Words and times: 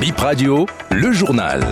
Bip 0.00 0.18
Radio, 0.18 0.66
le 0.90 1.10
journal. 1.10 1.64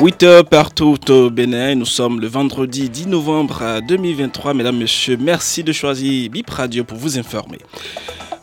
8 0.00 0.22
heures 0.22 0.44
partout 0.44 0.98
au 1.10 1.30
Bénin. 1.30 1.74
Nous 1.74 1.84
sommes 1.84 2.20
le 2.20 2.28
vendredi 2.28 2.88
10 2.88 3.08
novembre 3.08 3.80
2023. 3.88 4.54
Mesdames, 4.54 4.76
Messieurs, 4.76 5.16
merci 5.20 5.64
de 5.64 5.72
choisir 5.72 6.30
Bip 6.30 6.48
Radio 6.50 6.84
pour 6.84 6.98
vous 6.98 7.18
informer. 7.18 7.58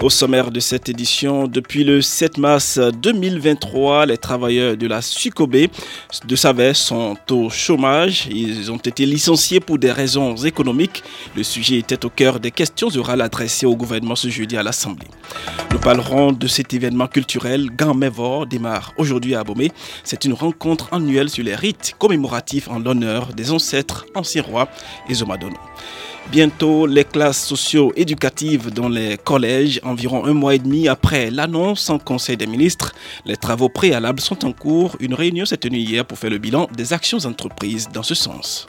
Au 0.03 0.09
sommaire 0.09 0.51
de 0.51 0.59
cette 0.59 0.89
édition, 0.89 1.47
depuis 1.47 1.85
le 1.85 2.01
7 2.01 2.37
mars 2.37 2.77
2023, 2.77 4.07
les 4.07 4.17
travailleurs 4.17 4.75
de 4.75 4.85
la 4.85 5.01
SUCOB 5.01 5.55
de 6.27 6.35
Savès 6.35 6.73
sont 6.73 7.15
au 7.31 7.49
chômage. 7.49 8.27
Ils 8.29 8.69
ont 8.69 8.79
été 8.79 9.05
licenciés 9.05 9.61
pour 9.61 9.77
des 9.77 9.93
raisons 9.93 10.35
économiques. 10.35 11.03
Le 11.37 11.43
sujet 11.43 11.77
était 11.77 12.03
au 12.03 12.09
cœur 12.09 12.41
des 12.41 12.51
questions 12.51 12.89
orales 12.97 13.21
adressées 13.21 13.65
au 13.65 13.77
gouvernement 13.77 14.17
ce 14.17 14.27
jeudi 14.27 14.57
à 14.57 14.63
l'Assemblée. 14.63 15.07
Nous 15.71 15.79
parlerons 15.79 16.33
de 16.33 16.47
cet 16.47 16.73
événement 16.73 17.07
culturel. 17.07 17.69
Gamevor 17.73 18.45
démarre 18.45 18.91
aujourd'hui 18.97 19.35
à 19.35 19.39
Abomey. 19.39 19.71
C'est 20.03 20.25
une 20.25 20.33
rencontre 20.33 20.93
annuelle 20.93 21.29
sur 21.29 21.45
les 21.45 21.55
rites 21.55 21.95
commémoratifs 21.97 22.67
en 22.67 22.79
l'honneur 22.79 23.27
des 23.27 23.51
ancêtres 23.51 24.05
anciens 24.15 24.43
rois 24.43 24.67
et 25.07 25.13
Zomadono. 25.13 25.55
Bientôt, 26.31 26.87
les 26.87 27.03
classes 27.03 27.45
socio-éducatives 27.45 28.71
dans 28.71 28.89
les 28.89 29.17
collèges, 29.17 29.79
environ 29.83 30.25
un 30.25 30.33
mois 30.33 30.55
et 30.55 30.59
demi 30.59 30.87
après 30.87 31.29
l'annonce 31.29 31.89
en 31.89 31.99
Conseil 31.99 32.37
des 32.37 32.47
ministres, 32.47 32.93
les 33.25 33.37
travaux 33.37 33.69
préalables 33.69 34.19
sont 34.19 34.43
en 34.45 34.51
cours. 34.51 34.95
Une 34.99 35.13
réunion 35.13 35.45
s'est 35.45 35.57
tenue 35.57 35.77
hier 35.77 36.05
pour 36.05 36.17
faire 36.17 36.31
le 36.31 36.39
bilan 36.39 36.67
des 36.75 36.93
actions 36.93 37.19
entreprises 37.25 37.89
dans 37.93 38.01
ce 38.03 38.15
sens. 38.15 38.67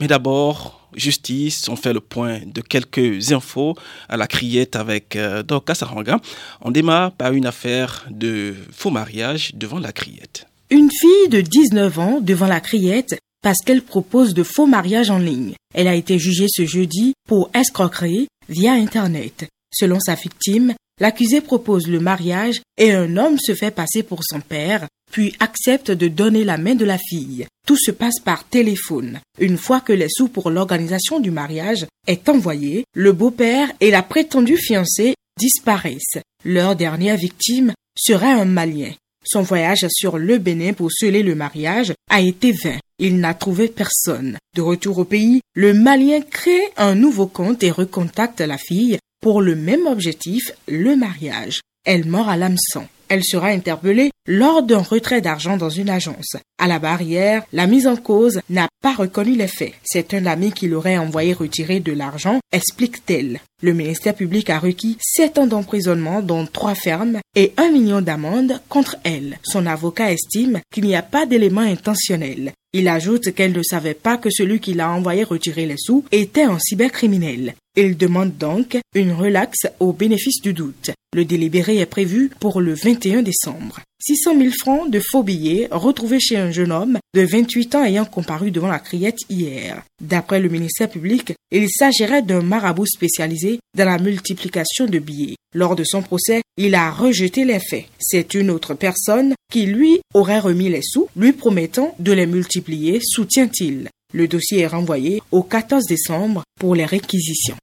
Mais 0.00 0.06
d'abord, 0.06 0.88
justice, 0.94 1.68
on 1.68 1.76
fait 1.76 1.92
le 1.92 2.00
point 2.00 2.40
de 2.46 2.60
quelques 2.60 3.32
infos 3.32 3.74
à 4.08 4.16
la 4.16 4.26
criette 4.26 4.76
avec 4.76 5.16
euh, 5.16 5.42
Saranga. 5.74 6.18
On 6.60 6.70
démarre 6.70 7.12
par 7.12 7.32
une 7.32 7.46
affaire 7.46 8.06
de 8.08 8.54
faux 8.72 8.90
mariage 8.90 9.52
devant 9.54 9.78
la 9.78 9.92
criette. 9.92 10.46
Une 10.70 10.90
fille 10.90 11.28
de 11.30 11.40
19 11.40 11.98
ans 11.98 12.20
devant 12.20 12.46
la 12.46 12.60
criette 12.60 13.18
parce 13.42 13.62
qu'elle 13.64 13.80
propose 13.80 14.34
de 14.34 14.42
faux 14.42 14.66
mariages 14.66 15.10
en 15.10 15.18
ligne. 15.18 15.54
Elle 15.74 15.88
a 15.88 15.94
été 15.94 16.18
jugée 16.18 16.46
ce 16.50 16.66
jeudi 16.66 17.14
pour 17.26 17.48
escroquerie 17.54 18.28
via 18.50 18.72
Internet. 18.72 19.48
Selon 19.72 19.98
sa 19.98 20.14
victime, 20.14 20.74
l'accusé 21.00 21.40
propose 21.40 21.88
le 21.88 22.00
mariage 22.00 22.60
et 22.76 22.92
un 22.92 23.16
homme 23.16 23.38
se 23.38 23.54
fait 23.54 23.70
passer 23.70 24.02
pour 24.02 24.20
son 24.22 24.40
père, 24.40 24.86
puis 25.10 25.34
accepte 25.40 25.90
de 25.90 26.06
donner 26.06 26.44
la 26.44 26.58
main 26.58 26.74
de 26.74 26.84
la 26.84 26.98
fille. 26.98 27.46
Tout 27.66 27.78
se 27.78 27.90
passe 27.90 28.20
par 28.20 28.44
téléphone. 28.44 29.20
Une 29.38 29.56
fois 29.56 29.80
que 29.80 29.94
les 29.94 30.10
sous 30.10 30.28
pour 30.28 30.50
l'organisation 30.50 31.18
du 31.18 31.30
mariage 31.30 31.86
est 32.06 32.28
envoyé, 32.28 32.84
le 32.94 33.12
beau-père 33.12 33.72
et 33.80 33.90
la 33.90 34.02
prétendue 34.02 34.58
fiancée 34.58 35.14
disparaissent. 35.38 36.18
Leur 36.44 36.76
dernière 36.76 37.16
victime 37.16 37.72
serait 37.96 38.32
un 38.32 38.44
Malien. 38.44 38.92
Son 39.30 39.42
voyage 39.42 39.84
sur 39.90 40.16
le 40.16 40.38
Bénin 40.38 40.72
pour 40.72 40.90
sceller 40.90 41.22
le 41.22 41.34
mariage 41.34 41.92
a 42.10 42.22
été 42.22 42.52
vain. 42.52 42.78
Il 42.98 43.18
n'a 43.18 43.34
trouvé 43.34 43.68
personne. 43.68 44.38
De 44.56 44.62
retour 44.62 44.96
au 44.96 45.04
pays, 45.04 45.42
le 45.54 45.74
Malien 45.74 46.22
crée 46.22 46.62
un 46.78 46.94
nouveau 46.94 47.26
compte 47.26 47.62
et 47.62 47.70
recontacte 47.70 48.40
la 48.40 48.56
fille 48.56 48.98
pour 49.20 49.42
le 49.42 49.54
même 49.54 49.86
objectif, 49.86 50.52
le 50.66 50.96
mariage. 50.96 51.60
Elle 51.84 52.06
mord 52.06 52.30
à 52.30 52.38
l'hameçon. 52.38 52.86
Elle 53.08 53.24
sera 53.24 53.48
interpellée 53.48 54.10
lors 54.26 54.62
d'un 54.62 54.82
retrait 54.82 55.20
d'argent 55.20 55.56
dans 55.56 55.70
une 55.70 55.88
agence. 55.88 56.36
À 56.58 56.68
la 56.68 56.78
barrière, 56.78 57.42
la 57.52 57.66
mise 57.66 57.86
en 57.86 57.96
cause 57.96 58.40
n'a 58.50 58.68
pas 58.82 58.94
reconnu 58.94 59.34
les 59.34 59.48
faits. 59.48 59.74
C'est 59.82 60.14
un 60.14 60.26
ami 60.26 60.52
qui 60.52 60.68
l'aurait 60.68 60.98
envoyé 60.98 61.32
retirer 61.32 61.80
de 61.80 61.92
l'argent, 61.92 62.38
explique-t-elle. 62.52 63.40
Le 63.62 63.72
ministère 63.72 64.14
public 64.14 64.50
a 64.50 64.58
requis 64.58 64.98
sept 65.00 65.38
ans 65.38 65.46
d'emprisonnement, 65.46 66.22
dont 66.22 66.46
trois 66.46 66.74
fermes, 66.74 67.18
et 67.34 67.52
un 67.56 67.70
million 67.70 68.02
d'amende 68.02 68.60
contre 68.68 68.96
elle. 69.02 69.38
Son 69.42 69.66
avocat 69.66 70.12
estime 70.12 70.60
qu'il 70.72 70.84
n'y 70.84 70.94
a 70.94 71.02
pas 71.02 71.26
d'éléments 71.26 71.62
intentionnels. 71.62 72.52
Il 72.74 72.86
ajoute 72.86 73.32
qu'elle 73.34 73.52
ne 73.52 73.62
savait 73.62 73.94
pas 73.94 74.18
que 74.18 74.30
celui 74.30 74.60
qui 74.60 74.74
l'a 74.74 74.90
envoyé 74.90 75.24
retirer 75.24 75.64
les 75.64 75.78
sous 75.78 76.04
était 76.12 76.42
un 76.42 76.58
cybercriminel. 76.58 77.54
Il 77.80 77.96
demande 77.96 78.36
donc 78.36 78.76
une 78.96 79.12
relaxe 79.12 79.68
au 79.78 79.92
bénéfice 79.92 80.42
du 80.42 80.52
doute. 80.52 80.90
Le 81.14 81.24
délibéré 81.24 81.76
est 81.76 81.86
prévu 81.86 82.28
pour 82.40 82.60
le 82.60 82.74
21 82.74 83.22
décembre. 83.22 83.78
600 84.02 84.36
000 84.36 84.50
francs 84.50 84.90
de 84.90 84.98
faux 84.98 85.22
billets 85.22 85.68
retrouvés 85.70 86.18
chez 86.18 86.38
un 86.38 86.50
jeune 86.50 86.72
homme 86.72 86.98
de 87.14 87.20
28 87.20 87.76
ans 87.76 87.84
ayant 87.84 88.04
comparu 88.04 88.50
devant 88.50 88.66
la 88.66 88.80
criette 88.80 89.20
hier. 89.30 89.84
D'après 90.02 90.40
le 90.40 90.48
ministère 90.48 90.90
public, 90.90 91.34
il 91.52 91.70
s'agirait 91.70 92.22
d'un 92.22 92.42
marabout 92.42 92.86
spécialisé 92.86 93.60
dans 93.76 93.84
la 93.84 93.98
multiplication 93.98 94.86
de 94.86 94.98
billets. 94.98 95.36
Lors 95.54 95.76
de 95.76 95.84
son 95.84 96.02
procès, 96.02 96.42
il 96.56 96.74
a 96.74 96.90
rejeté 96.90 97.44
les 97.44 97.60
faits. 97.60 97.86
C'est 98.00 98.34
une 98.34 98.50
autre 98.50 98.74
personne 98.74 99.34
qui 99.52 99.66
lui 99.66 100.00
aurait 100.14 100.40
remis 100.40 100.68
les 100.68 100.82
sous, 100.82 101.06
lui 101.14 101.32
promettant 101.32 101.94
de 102.00 102.10
les 102.10 102.26
multiplier, 102.26 102.98
soutient-il. 103.00 103.88
Le 104.12 104.26
dossier 104.26 104.62
est 104.62 104.66
renvoyé 104.66 105.22
au 105.30 105.44
14 105.44 105.84
décembre 105.84 106.42
pour 106.58 106.74
les 106.74 106.86
réquisitions. 106.86 107.54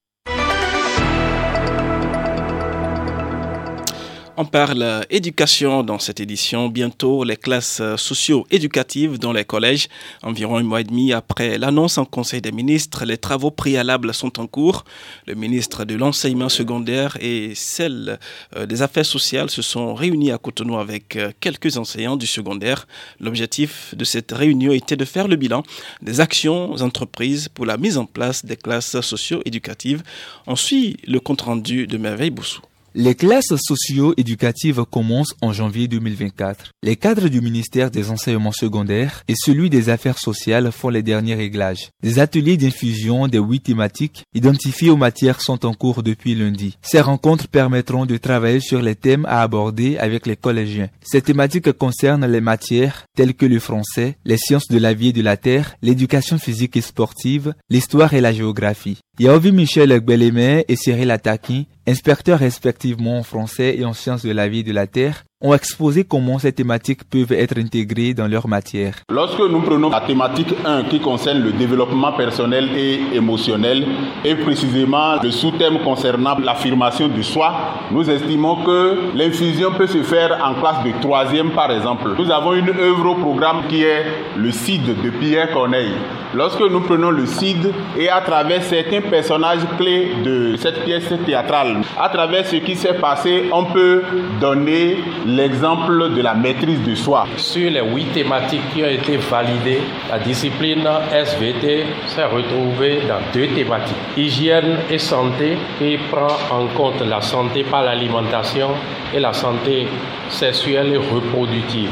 On 4.38 4.44
parle 4.44 5.06
éducation 5.10 5.82
dans 5.82 5.98
cette 5.98 6.20
édition. 6.20 6.68
Bientôt, 6.68 7.24
les 7.24 7.38
classes 7.38 7.82
socio-éducatives 7.96 9.18
dans 9.18 9.32
les 9.32 9.46
collèges. 9.46 9.88
Environ 10.24 10.58
un 10.58 10.64
mois 10.64 10.82
et 10.82 10.84
demi 10.84 11.14
après 11.14 11.58
l'annonce 11.58 11.98
en 11.98 12.04
Conseil 12.04 12.42
des 12.42 12.52
ministres, 12.52 13.06
les 13.06 13.18
travaux 13.18 13.50
préalables 13.50 14.14
sont 14.14 14.42
en 14.42 14.46
cours. 14.46 14.84
Le 15.26 15.36
ministre 15.36 15.86
de 15.86 15.96
l'Enseignement 15.96 16.50
secondaire 16.50 17.18
et 17.22 17.54
celle 17.56 18.20
euh, 18.58 18.66
des 18.66 18.82
Affaires 18.82 19.06
sociales 19.06 19.50
se 19.50 19.62
sont 19.62 19.94
réunis 19.96 20.34
à 20.34 20.38
Cotonou 20.38 20.80
avec 20.80 21.16
euh, 21.16 21.32
quelques 21.40 21.78
enseignants 21.78 22.18
du 22.18 22.28
secondaire. 22.28 22.90
L'objectif 23.22 23.96
de 23.96 24.04
cette 24.04 24.34
réunion 24.34 24.74
était 24.74 24.98
de 24.98 25.06
faire 25.06 25.30
le 25.30 25.38
bilan 25.38 25.64
des 26.02 26.20
actions 26.20 26.74
entreprises 26.82 27.48
pour 27.48 27.66
la 27.66 27.78
mise 27.78 27.98
en 27.98 28.06
place 28.06 28.44
des 28.44 28.58
classes 28.58 29.00
socio-éducatives. 29.00 30.04
On 30.46 30.58
suit 30.58 30.98
le 31.08 31.22
compte-rendu 31.22 31.88
de 31.88 31.98
Merveille 31.98 32.32
Boussou. 32.32 32.60
Les 32.98 33.14
classes 33.14 33.54
socio-éducatives 33.58 34.86
commencent 34.90 35.36
en 35.42 35.52
janvier 35.52 35.90
2024. 35.90 36.72
Les 36.82 36.96
cadres 36.96 37.28
du 37.28 37.42
ministère 37.42 37.92
des 37.92 38.10
enseignements 38.10 38.54
secondaires 38.54 39.22
et 39.28 39.34
celui 39.36 39.70
des 39.70 39.90
affaires 39.90 40.18
sociales 40.18 40.72
font 40.72 40.88
les 40.88 41.04
derniers 41.04 41.36
réglages. 41.36 41.90
Des 42.02 42.20
ateliers 42.20 42.56
d'infusion 42.56 43.28
des 43.28 43.38
huit 43.38 43.60
thématiques 43.60 44.24
identifiées 44.34 44.92
aux 44.92 44.96
matières 44.96 45.42
sont 45.42 45.66
en 45.66 45.74
cours 45.74 46.04
depuis 46.04 46.36
lundi. 46.36 46.78
Ces 46.82 47.02
rencontres 47.02 47.50
permettront 47.50 48.06
de 48.06 48.16
travailler 48.16 48.62
sur 48.62 48.82
les 48.82 48.96
thèmes 48.96 49.26
à 49.26 49.42
aborder 49.42 49.98
avec 49.98 50.26
les 50.26 50.38
collégiens. 50.38 50.88
Ces 51.04 51.22
thématiques 51.22 51.74
concernent 51.74 52.26
les 52.26 52.40
matières 52.40 53.04
telles 53.18 53.34
que 53.34 53.46
le 53.46 53.60
français, 53.60 54.16
les 54.24 54.38
sciences 54.38 54.70
de 54.70 54.78
la 54.78 54.94
vie 54.94 55.10
et 55.10 55.14
de 55.14 55.22
la 55.22 55.36
terre, 55.36 55.76
l'éducation 55.82 56.38
physique 56.38 56.78
et 56.78 56.82
sportive, 56.82 57.56
l'histoire 57.70 58.14
et 58.14 58.22
la 58.22 58.32
géographie. 58.32 59.00
Yaovi 59.18 59.54
Michel 59.54 59.98
Gbeleme 60.02 60.66
et 60.68 60.76
Cyril 60.76 61.10
Ataki, 61.10 61.68
inspecteurs 61.88 62.40
respectivement 62.40 63.18
en 63.18 63.24
français 63.24 63.78
et 63.78 63.86
en 63.86 63.94
sciences 63.94 64.26
de 64.26 64.32
la 64.32 64.50
vie 64.50 64.60
et 64.60 64.64
de 64.64 64.74
la 64.74 64.88
terre, 64.88 65.24
ont 65.46 65.54
exposé 65.54 66.04
comment 66.04 66.40
ces 66.40 66.52
thématiques 66.52 67.04
peuvent 67.08 67.32
être 67.32 67.58
intégrées 67.60 68.16
dans 68.16 68.28
leur 68.28 68.48
matière. 68.48 68.96
Lorsque 69.12 69.40
nous 69.40 69.62
prenons 69.62 69.90
la 69.92 70.02
thématique 70.02 70.54
1 70.66 70.86
qui 70.86 71.00
concerne 71.00 71.44
le 71.44 71.52
développement 71.52 72.14
personnel 72.14 72.70
et 72.76 73.00
émotionnel, 73.14 73.86
et 74.24 74.34
précisément 74.36 75.22
le 75.22 75.30
sous-thème 75.30 75.80
concernant 75.84 76.36
l'affirmation 76.40 77.08
du 77.08 77.24
soi, 77.24 77.54
nous 77.92 78.10
estimons 78.10 78.64
que 78.64 79.16
l'infusion 79.16 79.72
peut 79.78 79.88
se 79.88 80.02
faire 80.02 80.40
en 80.44 80.56
classe 80.56 80.84
de 80.84 81.00
troisième 81.00 81.52
par 81.52 81.72
exemple. 81.72 82.16
Nous 82.18 82.32
avons 82.32 82.54
une 82.54 82.70
œuvre 82.70 83.12
au 83.12 83.16
programme 83.16 83.68
qui 83.70 83.84
est 83.84 84.06
le 84.36 84.52
CID 84.52 85.04
de 85.04 85.10
Pierre 85.12 85.52
Corneille. 85.52 85.94
Lorsque 86.34 86.60
nous 86.60 86.82
prenons 86.82 87.12
le 87.12 87.26
CID 87.26 87.72
et 87.98 88.10
à 88.10 88.20
travers 88.20 88.62
certains 88.64 89.00
personnages 89.02 89.62
clés 89.78 90.12
de 90.24 90.58
cette 90.58 90.84
pièce 90.84 91.14
théâtrale, 91.26 91.82
à 91.98 92.10
travers 92.10 92.46
ce 92.46 92.58
qui 92.58 92.76
s'est 92.76 92.96
passé, 92.96 93.46
on 93.54 93.66
peut 93.66 94.02
donner 94.42 94.98
l'exemple 95.36 96.14
de 96.16 96.22
la 96.22 96.34
maîtrise 96.34 96.82
de 96.84 96.96
soi. 96.96 97.28
Sur 97.38 97.70
les 97.70 97.82
huit 97.82 98.12
thématiques 98.14 98.62
qui 98.74 98.84
ont 98.84 98.90
été 98.90 99.18
validées, 99.18 99.82
la 100.10 100.20
discipline 100.20 100.88
SVT 101.12 101.86
s'est 102.08 102.26
retrouvée 102.26 103.02
dans 103.08 103.20
deux 103.34 103.48
thématiques. 103.54 103.96
Hygiène 104.18 104.78
et 104.90 104.98
santé 104.98 105.58
qui 105.78 105.98
prend 106.10 106.36
en 106.52 106.68
compte 106.76 107.02
la 107.02 107.22
santé 107.22 107.64
par 107.64 107.84
l'alimentation 107.84 108.70
et 109.14 109.20
la 109.20 109.34
santé 109.34 109.88
sexuelle 110.30 110.94
et 110.94 110.98
reproductive. 110.98 111.90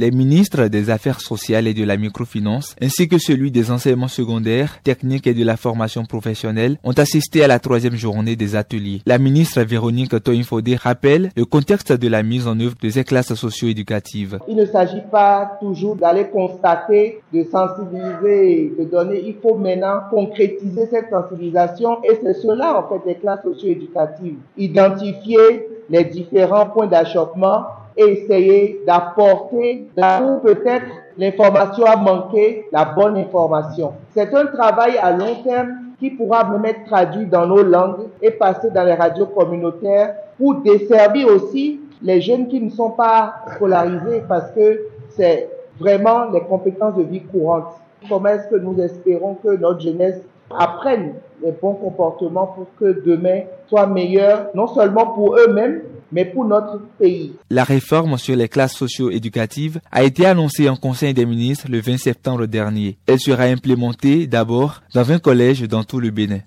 Les 0.00 0.10
ministres 0.10 0.66
des 0.66 0.90
Affaires 0.90 1.20
sociales 1.20 1.66
et 1.68 1.74
de 1.74 1.84
la 1.84 1.96
microfinance, 1.96 2.74
ainsi 2.82 3.08
que 3.08 3.18
celui 3.18 3.50
des 3.50 3.70
enseignements 3.70 4.08
secondaires, 4.08 4.80
techniques 4.82 5.26
et 5.26 5.34
de 5.34 5.44
la 5.44 5.56
formation 5.56 6.04
professionnelle, 6.04 6.78
ont 6.82 6.92
assisté 6.92 7.44
à 7.44 7.48
la 7.48 7.58
troisième 7.60 7.96
journée 7.96 8.34
des 8.34 8.56
ateliers. 8.56 9.02
La 9.06 9.18
ministre 9.18 9.62
Véronique 9.62 10.22
Toinfodé 10.22 10.76
rappelle 10.76 11.30
le 11.36 11.44
contexte 11.44 11.92
de 11.92 12.08
la 12.08 12.22
mise 12.22 12.48
en 12.48 12.58
œuvre 12.58 12.63
œuvre 12.64 12.74
de 12.80 12.88
ces 12.88 13.04
classes 13.04 13.34
socio-éducatives. 13.34 14.38
Il 14.48 14.56
ne 14.56 14.66
s'agit 14.66 15.02
pas 15.10 15.56
toujours 15.60 15.96
d'aller 15.96 16.28
constater, 16.28 17.20
de 17.32 17.44
sensibiliser, 17.44 18.72
de 18.78 18.84
donner. 18.84 19.22
Il 19.24 19.36
faut 19.42 19.54
maintenant 19.54 20.00
concrétiser 20.10 20.86
cette 20.86 21.10
sensibilisation 21.10 22.02
et 22.04 22.18
c'est 22.22 22.34
cela 22.34 22.78
en 22.78 22.88
fait 22.88 23.06
les 23.06 23.14
classes 23.16 23.42
socio-éducatives. 23.42 24.38
Identifier 24.56 25.68
les 25.90 26.04
différents 26.04 26.66
points 26.66 26.86
d'achoppement 26.86 27.64
et 27.96 28.02
essayer 28.02 28.80
d'apporter 28.86 29.86
là 29.96 30.22
où 30.22 30.40
peut-être 30.40 30.86
l'information 31.16 31.84
a 31.84 31.96
manqué, 31.96 32.66
la 32.72 32.84
bonne 32.84 33.16
information. 33.16 33.92
C'est 34.14 34.34
un 34.34 34.46
travail 34.46 34.96
à 34.98 35.12
long 35.12 35.42
terme 35.44 35.84
qui 35.98 36.10
pourra 36.10 36.44
même 36.50 36.64
être 36.64 36.84
traduit 36.86 37.26
dans 37.26 37.46
nos 37.46 37.62
langues 37.62 38.08
et 38.20 38.30
passer 38.30 38.70
dans 38.70 38.84
les 38.84 38.94
radios 38.94 39.26
communautaires 39.26 40.14
pour 40.36 40.56
desservir 40.56 41.28
aussi 41.28 41.80
les 42.02 42.20
jeunes 42.20 42.48
qui 42.48 42.60
ne 42.60 42.70
sont 42.70 42.90
pas 42.90 43.44
scolarisés 43.54 44.22
parce 44.28 44.50
que 44.52 44.80
c'est 45.10 45.48
vraiment 45.78 46.30
les 46.30 46.40
compétences 46.40 46.96
de 46.96 47.02
vie 47.02 47.22
courante. 47.22 47.74
Comment 48.08 48.28
est-ce 48.28 48.48
que 48.48 48.56
nous 48.56 48.78
espérons 48.80 49.34
que 49.34 49.56
notre 49.56 49.80
jeunesse 49.80 50.20
apprenne 50.50 51.14
les 51.42 51.52
bons 51.52 51.74
comportements 51.74 52.46
pour 52.46 52.66
que 52.78 53.02
demain 53.04 53.42
soit 53.68 53.86
meilleur, 53.86 54.48
non 54.54 54.66
seulement 54.66 55.06
pour 55.06 55.36
eux-mêmes, 55.36 55.82
mais 56.12 56.24
pour 56.24 56.44
notre 56.44 56.80
pays? 56.98 57.34
La 57.50 57.64
réforme 57.64 58.18
sur 58.18 58.36
les 58.36 58.48
classes 58.48 58.74
socio-éducatives 58.74 59.80
a 59.90 60.04
été 60.04 60.26
annoncée 60.26 60.68
en 60.68 60.76
Conseil 60.76 61.14
des 61.14 61.26
ministres 61.26 61.66
le 61.70 61.80
20 61.80 61.96
septembre 61.98 62.46
dernier. 62.46 62.98
Elle 63.06 63.20
sera 63.20 63.44
implémentée 63.44 64.26
d'abord 64.26 64.82
dans 64.94 65.02
20 65.02 65.18
collèges 65.20 65.62
dans 65.62 65.82
tout 65.82 66.00
le 66.00 66.10
Bénin. 66.10 66.40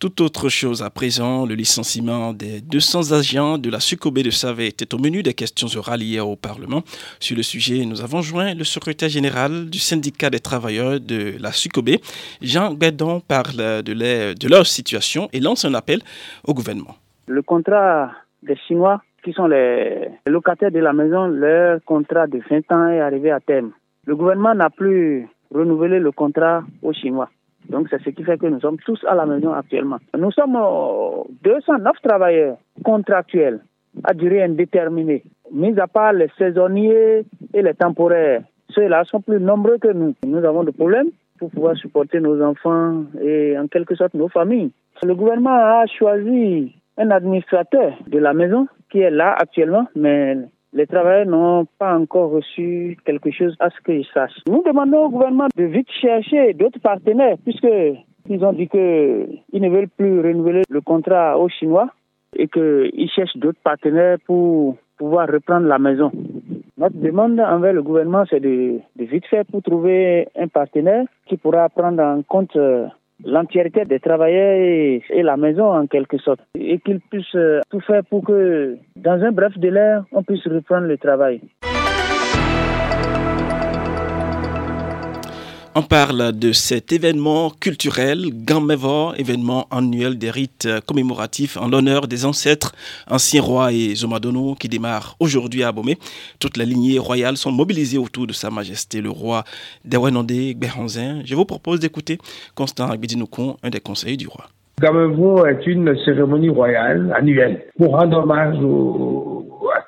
Tout 0.00 0.22
autre 0.22 0.48
chose 0.48 0.82
à 0.82 0.88
présent, 0.88 1.44
le 1.44 1.54
licenciement 1.54 2.32
des 2.32 2.62
200 2.62 3.12
agents 3.12 3.58
de 3.58 3.68
la 3.68 3.80
SUCOB 3.80 4.20
de 4.20 4.30
Savé 4.30 4.68
était 4.68 4.94
au 4.94 4.98
menu 4.98 5.22
des 5.22 5.34
questions 5.34 5.68
orales 5.78 6.00
hier 6.00 6.26
au 6.26 6.36
Parlement. 6.36 6.80
Sur 7.18 7.36
le 7.36 7.42
sujet, 7.42 7.84
nous 7.84 8.00
avons 8.00 8.22
joint 8.22 8.54
le 8.54 8.64
secrétaire 8.64 9.10
général 9.10 9.68
du 9.68 9.78
syndicat 9.78 10.30
des 10.30 10.40
travailleurs 10.40 11.00
de 11.00 11.34
la 11.38 11.52
SUCOB. 11.52 11.90
Jean 12.40 12.72
Bédon 12.72 13.20
parle 13.20 13.82
de, 13.82 13.92
de 14.32 14.48
leur 14.48 14.64
situation 14.64 15.28
et 15.34 15.40
lance 15.40 15.66
un 15.66 15.74
appel 15.74 16.00
au 16.48 16.54
gouvernement. 16.54 16.96
Le 17.26 17.42
contrat 17.42 18.10
des 18.42 18.56
Chinois 18.56 19.02
qui 19.22 19.34
sont 19.34 19.48
les 19.48 20.08
locataires 20.26 20.70
de 20.70 20.78
la 20.78 20.94
maison, 20.94 21.26
leur 21.26 21.84
contrat 21.84 22.26
de 22.26 22.40
20 22.48 22.72
ans 22.72 22.88
est 22.88 23.00
arrivé 23.00 23.30
à 23.32 23.40
terme. 23.40 23.72
Le 24.06 24.16
gouvernement 24.16 24.54
n'a 24.54 24.70
plus 24.70 25.28
renouvelé 25.54 25.98
le 25.98 26.10
contrat 26.10 26.64
aux 26.80 26.94
Chinois. 26.94 27.28
Donc 27.68 27.88
c'est 27.90 28.02
ce 28.02 28.10
qui 28.10 28.24
fait 28.24 28.38
que 28.38 28.46
nous 28.46 28.60
sommes 28.60 28.78
tous 28.78 29.04
à 29.08 29.14
la 29.14 29.26
maison 29.26 29.52
actuellement. 29.52 29.98
Nous 30.16 30.32
sommes 30.32 30.58
209 31.42 31.86
euh, 31.86 32.08
travailleurs 32.08 32.56
contractuels 32.84 33.60
à 34.04 34.14
durée 34.14 34.42
indéterminée, 34.42 35.24
mis 35.52 35.78
à 35.78 35.86
part 35.86 36.12
les 36.12 36.28
saisonniers 36.38 37.24
et 37.54 37.62
les 37.62 37.74
temporaires. 37.74 38.42
Ceux-là 38.70 39.04
sont 39.04 39.20
plus 39.20 39.40
nombreux 39.40 39.78
que 39.78 39.92
nous. 39.92 40.14
Nous 40.24 40.44
avons 40.44 40.64
des 40.64 40.72
problèmes 40.72 41.10
pour 41.38 41.50
pouvoir 41.50 41.76
supporter 41.76 42.20
nos 42.20 42.40
enfants 42.42 43.04
et 43.20 43.58
en 43.58 43.66
quelque 43.66 43.94
sorte 43.94 44.14
nos 44.14 44.28
familles. 44.28 44.70
Le 45.02 45.14
gouvernement 45.14 45.56
a 45.56 45.86
choisi 45.86 46.72
un 46.98 47.10
administrateur 47.10 47.94
de 48.06 48.18
la 48.18 48.34
maison 48.34 48.68
qui 48.90 49.00
est 49.00 49.10
là 49.10 49.34
actuellement, 49.38 49.86
mais 49.96 50.36
les 50.72 50.86
travailleurs 50.86 51.26
n'ont 51.26 51.66
pas 51.78 51.96
encore 51.96 52.30
reçu 52.30 52.96
quelque 53.04 53.30
chose 53.30 53.56
à 53.60 53.70
ce 53.70 53.80
que 53.82 54.02
je 54.02 54.08
sache. 54.14 54.32
Nous 54.48 54.62
demandons 54.62 55.06
au 55.06 55.10
gouvernement 55.10 55.48
de 55.56 55.64
vite 55.64 55.90
chercher 56.00 56.54
d'autres 56.54 56.80
partenaires 56.80 57.36
puisqu'ils 57.44 58.44
ont 58.44 58.52
dit 58.52 58.68
qu'ils 58.68 59.62
ne 59.62 59.68
veulent 59.68 59.88
plus 59.88 60.20
renouveler 60.20 60.62
le 60.68 60.80
contrat 60.80 61.38
aux 61.38 61.48
Chinois 61.48 61.88
et 62.36 62.46
qu'ils 62.46 63.10
cherchent 63.14 63.36
d'autres 63.36 63.60
partenaires 63.62 64.18
pour 64.26 64.76
pouvoir 64.96 65.28
reprendre 65.28 65.66
la 65.66 65.78
maison. 65.78 66.12
Notre 66.78 66.96
demande 66.96 67.40
envers 67.40 67.72
le 67.72 67.82
gouvernement, 67.82 68.24
c'est 68.30 68.40
de, 68.40 68.78
de, 68.96 69.04
vite 69.04 69.26
faire 69.26 69.44
pour 69.46 69.62
trouver 69.62 70.28
un 70.38 70.48
partenaire 70.48 71.04
qui 71.26 71.36
pourra 71.36 71.68
prendre 71.68 72.02
en 72.02 72.22
compte 72.22 72.54
euh, 72.56 72.86
l'entièreté 73.24 73.84
des 73.84 74.00
travailleurs 74.00 74.54
et, 75.10 75.22
la 75.22 75.36
maison 75.36 75.66
en 75.66 75.86
quelque 75.86 76.18
sorte, 76.18 76.40
et 76.54 76.78
qu'ils 76.78 77.00
puissent 77.00 77.34
euh, 77.34 77.60
tout 77.70 77.80
faire 77.80 78.02
pour 78.04 78.24
que 78.24 78.76
dans 78.96 79.22
un 79.22 79.32
bref 79.32 79.56
délai, 79.58 79.98
on 80.12 80.22
puisse 80.22 80.46
reprendre 80.46 80.86
le 80.86 80.98
travail. 80.98 81.40
On 85.76 85.82
parle 85.82 86.32
de 86.36 86.50
cet 86.50 86.92
événement 86.92 87.50
culturel, 87.60 88.24
Gamevor, 88.44 89.14
événement 89.18 89.68
annuel 89.70 90.18
des 90.18 90.28
rites 90.28 90.66
commémoratifs 90.84 91.56
en 91.56 91.68
l'honneur 91.68 92.08
des 92.08 92.24
ancêtres 92.24 92.74
anciens 93.08 93.40
rois 93.40 93.72
et 93.72 93.94
Zomadono 93.94 94.56
qui 94.56 94.68
démarre 94.68 95.14
aujourd'hui 95.20 95.62
à 95.62 95.68
Abomey. 95.68 95.96
Toutes 96.40 96.56
les 96.56 96.66
lignées 96.66 96.98
royales 96.98 97.36
sont 97.36 97.52
mobilisées 97.52 97.98
autour 97.98 98.26
de 98.26 98.32
Sa 98.32 98.50
Majesté 98.50 99.00
le 99.00 99.10
roi 99.10 99.44
Dewenondé 99.84 100.56
Gbehanzin. 100.56 101.20
Je 101.24 101.36
vous 101.36 101.44
propose 101.44 101.78
d'écouter 101.78 102.18
Constant 102.56 102.90
Agbedinokon, 102.90 103.56
un 103.62 103.70
des 103.70 103.78
conseillers 103.78 104.16
du 104.16 104.26
roi. 104.26 104.46
Gamevor 104.80 105.46
est 105.46 105.64
une 105.68 105.96
cérémonie 106.04 106.48
royale 106.48 107.14
annuelle 107.16 107.66
pour 107.78 107.92
rendre 107.96 108.18
hommage 108.18 108.56
aux 108.60 109.39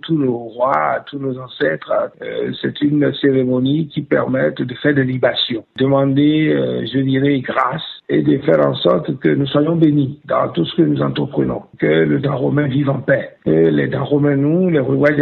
tous 0.03 0.17
nos 0.17 0.37
rois, 0.37 1.03
tous 1.07 1.19
nos 1.19 1.39
ancêtres. 1.39 1.93
Euh, 2.23 2.53
c'est 2.61 2.81
une 2.83 3.13
cérémonie 3.15 3.89
qui 3.89 4.03
permet 4.03 4.51
de 4.53 4.75
faire 4.83 4.95
des 4.95 5.05
libations, 5.05 5.65
demander, 5.79 6.49
euh, 6.49 6.85
je 6.93 6.99
dirais, 7.01 7.41
grâce 7.41 7.83
et 8.09 8.23
de 8.23 8.39
faire 8.39 8.67
en 8.67 8.75
sorte 8.75 9.19
que 9.21 9.29
nous 9.29 9.47
soyons 9.47 9.77
bénis 9.77 10.21
dans 10.27 10.49
tout 10.49 10.65
ce 10.65 10.77
que 10.77 10.83
nous 10.83 11.01
entreprenons, 11.01 11.63
que 11.79 11.87
le 11.87 12.19
Dan 12.19 12.35
romain 12.35 12.67
vive 12.67 12.91
en 12.91 13.01
paix, 13.01 13.31
que 13.45 13.51
les 13.51 13.89
Dan 13.89 14.03
romains, 14.03 14.37
nous, 14.37 14.69
les 14.69 14.81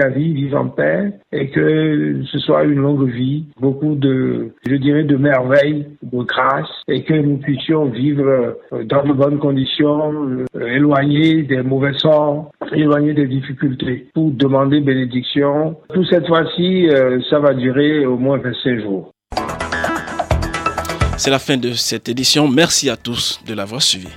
vie 0.08 0.32
vivent 0.32 0.56
en 0.56 0.68
paix 0.68 1.12
et 1.32 1.50
que 1.50 2.22
ce 2.24 2.38
soit 2.38 2.64
une 2.64 2.80
longue 2.80 3.08
vie, 3.08 3.44
beaucoup 3.60 3.94
de, 3.94 4.50
je 4.66 4.74
dirais, 4.76 5.04
de 5.04 5.16
merveilles, 5.16 5.86
de 6.02 6.22
grâce 6.24 6.68
et 6.88 7.04
que 7.04 7.14
nous 7.14 7.36
puissions 7.36 7.86
vivre 7.86 8.56
euh, 8.72 8.84
dans 8.84 9.04
de 9.04 9.12
bonnes 9.12 9.38
conditions, 9.38 10.44
éloignés 10.54 11.42
des 11.42 11.62
mauvais 11.62 11.92
sorts, 11.94 12.50
éloignés 12.72 13.14
des 13.14 13.26
difficultés 13.26 14.06
pour 14.14 14.30
demander 14.30 14.69
bénédiction. 14.78 15.76
Pour 15.92 16.06
cette 16.06 16.28
fois-ci, 16.28 16.88
euh, 16.88 17.20
ça 17.28 17.40
va 17.40 17.52
durer 17.54 18.06
au 18.06 18.16
moins 18.16 18.38
25 18.38 18.80
jours. 18.80 19.10
C'est 21.16 21.30
la 21.30 21.40
fin 21.40 21.56
de 21.56 21.72
cette 21.72 22.08
édition. 22.08 22.46
Merci 22.46 22.88
à 22.88 22.96
tous 22.96 23.40
de 23.46 23.54
l'avoir 23.54 23.82
suivi. 23.82 24.08